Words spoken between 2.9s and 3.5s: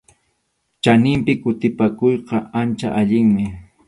allinmi.